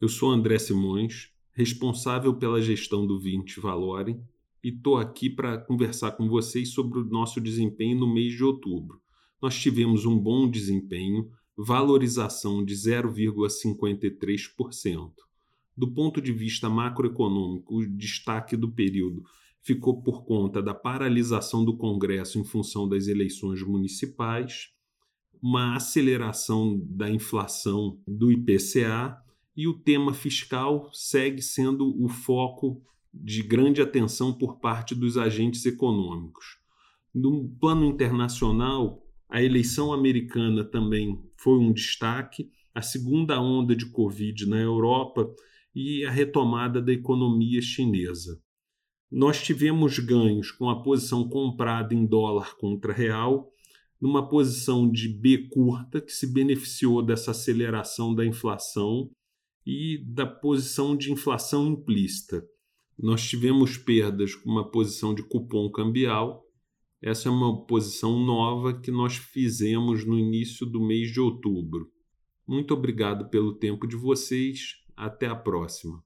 [0.00, 4.18] Eu sou André Simões, responsável pela gestão do 20 Valore,
[4.64, 8.98] e estou aqui para conversar com vocês sobre o nosso desempenho no mês de outubro.
[9.42, 15.12] Nós tivemos um bom desempenho, valorização de 0,53%.
[15.76, 19.22] Do ponto de vista macroeconômico, o destaque do período
[19.60, 24.70] ficou por conta da paralisação do Congresso em função das eleições municipais,
[25.42, 29.22] uma aceleração da inflação do IPCA
[29.56, 32.82] e o tema fiscal segue sendo o foco
[33.12, 36.58] de grande atenção por parte dos agentes econômicos.
[37.12, 44.46] No plano internacional, a eleição americana também foi um destaque, a segunda onda de Covid
[44.46, 45.28] na Europa
[45.74, 48.40] e a retomada da economia chinesa.
[49.10, 53.50] Nós tivemos ganhos com a posição comprada em dólar contra real,
[54.00, 59.10] numa posição de B curta, que se beneficiou dessa aceleração da inflação
[59.66, 62.46] e da posição de inflação implícita.
[62.98, 66.44] Nós tivemos perdas com uma posição de cupom cambial.
[67.00, 71.90] Essa é uma posição nova que nós fizemos no início do mês de outubro.
[72.46, 74.76] Muito obrigado pelo tempo de vocês.
[74.96, 76.04] Até a próxima.